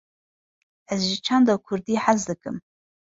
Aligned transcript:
Ez 0.93 0.99
ji 1.09 1.17
çanda 1.25 1.53
kurdî 1.65 1.95
hez 2.05 2.21
dikim. 2.29 2.55